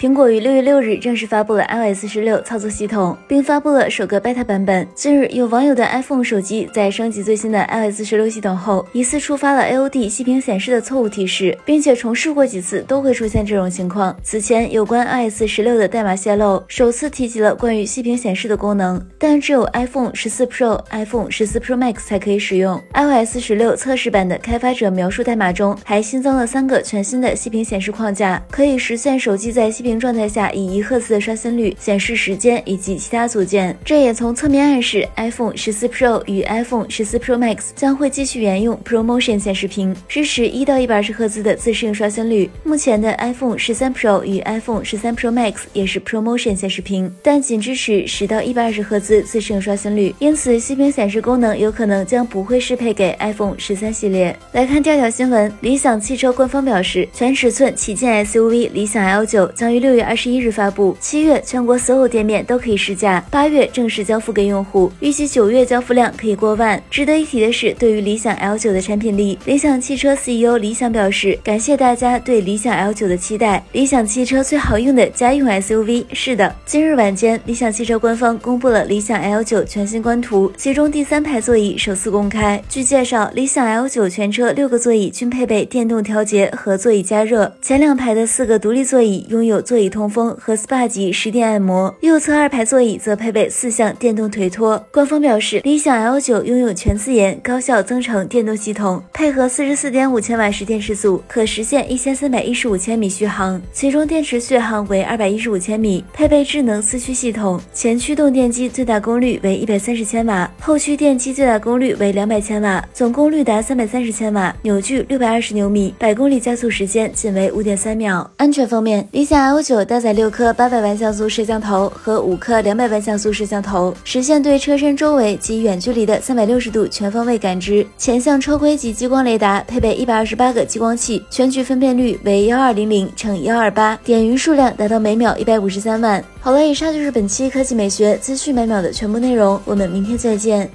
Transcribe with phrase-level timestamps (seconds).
[0.00, 4.88] 苹果于六月六日正式发布了 iOS 十六操作系统，并发布了首个 beta 版本。
[4.94, 14.16] 近日，有网友的 iPhone 手机在升级最新的 iOS 十六系统后，疑似触发了 AOD 息屏显示的错误提示，并且重试过几次都会出现这种情况。
[14.22, 22.82] 此前，有关 iOS 十六的代码泄露首次提及了关于息屏显示的功能，但只有 iPhone 十四 Pro、iPhone 十四 Pro Max 才可以使用。
[22.94, 29.89] iOS 十六测试版的开发者描述代码中还新增了三个全新的息屏显示框架，可以实现手机在息屏。
[29.98, 42.50] 状态下以一赫兹的刷新率显示时间以及其他组件，这也从侧面暗示 iPhone 十四 Pro 与 iPhone 十四 Pro Max 将会继续沿用 ProMotion 显示屏，支持一到一百二十赫兹的自适应刷新率。
[42.62, 54.36] 目前的 iPhone 十三 Pro 与 iPhone 十三 Pro Max 也是 ProMotion 显示屏，但仅支持十到一百二十赫兹自适应刷新率，因此息屏显示功能有可能将不会适配给 iPhone 十三系列。
[54.52, 66.80] 来看第二条新闻，理想汽车官方表示，全尺寸旗舰 SUV 理想 L 九将于六月二十一日发布，七月全国所有店面都可以试驾，八月正式交付给用户，预计九月交付量可以过万。
[66.90, 76.04] 值得一提的是，对于理想 L 九的产品力，理想汽车 CEO 李想表示，感谢大家对理想 L 九的期待，理想汽车最好用的家用 SUV。
[76.12, 82.62] 是的，今日晚间，理想汽车官方公布了理想 L 九全新官图，其中第三排座椅首次公开。
[82.68, 94.84] 据介绍，理想 L 九全车六个座椅均配备电动调节和座椅加热，前两排的四个独立座椅拥有座椅通风和 SPA 级十电按摩，右侧二排座椅则配备四项电动腿托。
[94.90, 118.28] 官方表示，理想 L 九拥有全自研高效增程电动系统，配合四十四点五千瓦时电池组，可实现一千三百一十五千米续航，其中电池续航为二百一十五千米，配备智能四驱系统，前驱动电机最大功率为一百三十千瓦，后驱电机最大功率为两百千瓦，总功率达三百三十千瓦，扭矩六百二十牛米，百公里加速时间仅为五点三秒。
[118.36, 127.86] 安全方面，理想 L 九搭载六颗八百万像素摄像头和五颗两百万像素摄像头，实现对车身周围及远距离的三百六十度全方位感知。
[127.96, 136.22] 前向车规及激光雷达配备一百二十八个激光器，全局分辨率为幺二零零乘幺二八，点云数量达到每秒一百五十三万。
[136.40, 140.70] 好了，以上就是本期科技美学资讯每秒的全部内容，我们明天再见。